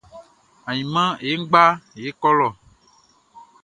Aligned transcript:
Ainman 0.69 1.11
ye 1.25 1.31
nʼgba 1.39 1.63
ye 2.01 2.09
kɔ 2.21 2.29
lɔ. 2.39 2.47